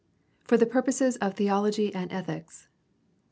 For 0.45 0.57
the 0.57 0.65
purposes 0.65 1.17
of 1.17 1.35
theology 1.35 1.93
and 1.93 2.11
ethics. 2.11 2.67